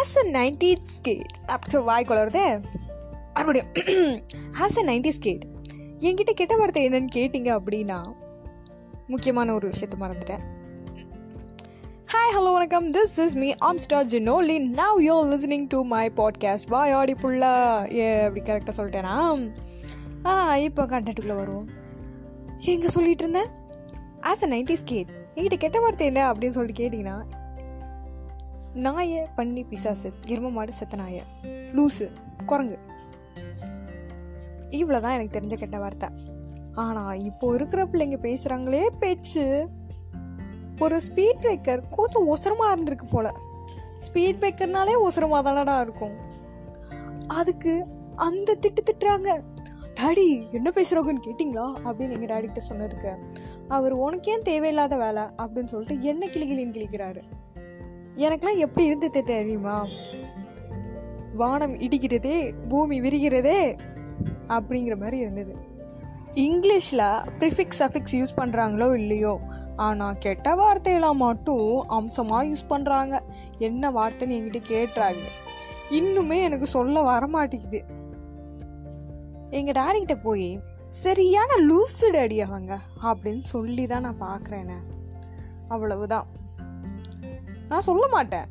As 0.00 0.12
a 0.20 0.22
ninety 0.30 0.68
skate 0.84 1.32
அப்போ 1.46 1.80
வாய் 1.80 2.04
குளருதே 2.08 2.44
மறுபடியும் 3.34 3.70
as 4.64 4.78
a 4.78 4.82
ninety 4.82 5.08
skate 5.08 5.42
என்கிட்ட 5.98 6.32
கெட்ட 6.32 6.56
வார்த்தை 6.56 6.82
என்னன்னு 6.88 7.10
கேட்டிங்க 7.16 7.50
அப்படின்னா 7.58 7.98
முக்கியமான 9.06 9.54
ஒரு 9.54 9.66
விஷயத்த 9.68 9.96
மறந்துட்டேன். 10.00 10.42
ஹாய் 12.12 12.32
ஹலோ 12.36 12.52
வணக்கம். 12.52 12.92
This 12.92 13.16
is 13.24 13.36
me 13.36 13.52
am 13.68 13.78
star 13.78 14.06
Jinoli 14.06 14.56
now 14.80 15.00
you 15.08 15.16
listening 15.32 15.66
to 15.66 15.84
my 15.84 16.10
podcast 16.20 16.68
பாய் 16.68 16.92
ஆடி 16.92 17.12
புல்லா 17.12 17.52
ஏ 17.94 18.22
அப்படி 18.24 18.52
கரெக்டாக 18.52 18.74
சொல்லிட்டேனா? 18.78 19.16
ஆ 20.26 20.56
இப்போ 20.56 20.84
கண்டென்ட்டுக்குள்ளே 20.84 21.36
வருவோம். 21.42 21.68
எங்கே 22.64 22.88
சொல்லிட்டு 22.88 23.24
இருந்தேன்? 23.26 23.50
ஆஸ் 24.20 24.44
அ 24.46 24.50
நைன்டி 24.54 24.72
ஸ்கேட் 24.72 25.10
என்கிட்ட 25.34 25.54
கெட்ட 25.56 25.80
வார்த்தை 25.80 26.06
என்ன 26.06 26.32
அப்படின்னு 26.32 26.58
சொல்லிட்டு 26.58 26.82
கேட்டிங்கன்னா 26.82 27.18
நாயை 28.74 29.26
பண்ணி 29.36 29.64
பிசாசு 29.64 30.12
எரும 30.26 30.50
மாடு 30.50 30.72
செத்த 30.72 30.96
நாயை. 30.96 31.22
லூசு 31.44 32.10
குரங்கு. 32.46 32.78
இவ்வளோதான் 34.70 35.12
எனக்கு 35.12 35.40
தெரிஞ்ச 35.40 35.56
கெட்ட 35.56 35.78
வார்த்தை. 35.78 36.08
ஆனால் 36.74 37.24
இப்போ 37.24 37.54
இருக்கிற 37.54 37.84
பிள்ளைங்க 37.84 38.16
பேசுகிறாங்களே 38.22 38.86
பேச்சு. 38.98 39.68
ஒரு 40.78 41.00
ஸ்பீட் 41.08 41.40
பிரேக்கர் 41.40 41.82
கொஞ்சம் 41.90 42.26
ஒசரமாக 42.26 42.74
இருந்திருக்கு 42.74 43.08
போல. 43.10 43.34
ஸ்பீட் 43.98 44.42
பிரேக்கர்னாலே 44.42 45.08
ஒசரமாக 45.08 45.48
தானடா 45.48 45.80
இருக்கும். 45.80 46.16
அதுக்கு 47.26 47.86
அந்த 48.16 48.58
திட்டு 48.60 48.90
திட்டுறாங்க. 48.90 49.42
டாடி 49.94 50.50
என்ன 50.52 50.70
பேசுகிறோங்கன்னு 50.74 51.26
கேட்டிங்களா? 51.26 51.72
அப்படின்னு 51.84 52.20
எங்கள் 52.20 52.32
டாடிகிட்ட 52.36 52.58
சொன்னதுக்கு 52.68 53.16
அவர் 53.68 53.92
உனக்கு 53.92 54.32
ஏன் 54.32 54.42
தேவையில்லாத 54.42 54.96
வேலை 54.96 55.22
அப்படின்னு 55.22 55.64
சொல்லிட்டு 55.64 56.04
என்ன 56.04 56.26
கிளிகிளின்னு 56.26 56.76
கிளிக்கிறாரு 56.76 57.20
எனக்கெலாம் 58.16 58.58
எப்படி 58.58 58.86
இருந்தது 58.86 59.24
தெரியுமா? 59.24 59.86
வானம் 61.34 61.74
இடிக்கிறதே 61.74 62.54
பூமி 62.68 63.00
விரிகிறதே 63.00 63.76
அப்படிங்கிற 64.48 64.96
மாதிரி 64.96 65.18
இருந்தது. 65.18 65.54
இங்கிலீஷில் 66.34 67.22
ப்ரிஃபிக்ஸ் 67.38 67.82
அஃபிக்ஸ் 67.82 68.14
யூஸ் 68.14 68.36
பண்ணுறாங்களோ 68.36 68.94
இல்லையோ 68.94 69.40
ஆனால் 69.76 70.18
கெட்ட 70.18 70.54
வார்த்தையெல்லாம் 70.54 71.16
மட்டும் 71.16 71.86
அம்சமாக 71.88 72.46
யூஸ் 72.46 72.70
பண்ணுறாங்க 72.70 73.20
என்ன 73.58 73.90
வார்த்தைன்னு 73.90 74.36
என்கிட்ட 74.36 74.68
கேட்டுறாங்க 74.68 75.24
இன்னுமே 75.90 76.42
எனக்கு 76.42 76.66
சொல்ல 76.66 77.02
வர 77.02 77.26
மாட்டேங்குது 77.26 77.80
எங்கள் 79.50 79.74
டேடிக்கிட்ட 79.74 80.22
போய் 80.22 80.60
சரியான 80.90 81.48
லூசு 81.60 82.10
டேடி 82.12 82.40
அவங்க 82.42 82.78
அப்படின்னு 83.02 83.40
சொல்லி 83.40 83.86
தான் 83.86 84.02
நான் 84.02 84.20
பார்க்குறேனே 84.20 84.78
அவ்வளவுதான். 85.68 86.26
நான் 87.70 87.86
சொல்ல 87.88 88.04
மாட்டேன். 88.08 88.48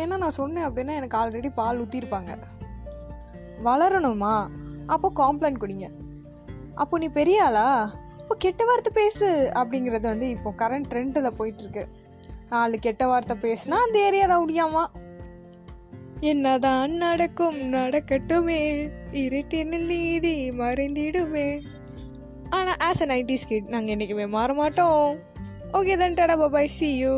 ஏன்னா 0.00 0.16
நான் 0.22 0.38
சொன்னேன் 0.40 0.66
அப்படின்னா 0.68 0.94
எனக்கு 1.00 1.18
ஆல்ரெடி 1.20 1.50
பால் 1.54 1.80
ஊற்றிருப்பாங்க 1.82 2.32
வளரணுமா? 3.64 4.34
அப்போ 4.86 5.08
காம்ப்ளைண்ட் 5.20 5.60
குடிங்க. 5.62 5.86
அப்போ 6.74 6.94
நீ 6.98 7.08
பெரிய 7.18 7.44
ஆளா? 7.44 7.68
இப்போ 8.20 8.34
கெட்ட 8.38 8.62
வார்த்தை 8.64 8.90
பேசு 8.94 9.28
அப்படிங்கிறது 9.54 10.06
வந்து 10.12 10.28
இப்போ 10.28 10.50
கரண்ட் 10.62 10.88
ட்ரெண்டில் 10.90 11.36
போயிட்டுருக்கு. 11.38 11.84
நாலு 12.50 12.76
கெட்ட 12.78 13.04
வார்த்தை 13.06 13.36
பேசுனா 13.44 13.76
அந்த 13.86 13.96
ஏரியா 13.98 14.26
ரவுடியாமா 14.32 14.84
என்னதான் 16.30 16.92
நடக்கும் 17.04 17.58
நடக்கட்டுமே. 17.72 18.60
இருட்டினில் 19.22 19.86
நீதி 19.86 20.34
மறைந்திடுமே. 20.60 21.48
ஆனால் 22.56 22.80
ஆஸ் 22.84 23.02
அ 23.04 23.08
நைன்டி 23.12 23.36
ஸ்கிட் 23.42 23.72
நாங்கள் 23.74 23.92
என்றைக்குமே 23.94 24.26
மாற 24.36 24.52
மாட்டோம் 24.54 25.06
ஓகே 25.72 25.94
தன் 26.02 26.18
டடா 26.18 26.34
பாபாய் 26.42 26.74
சி 26.76 26.88
யூ 26.96 27.14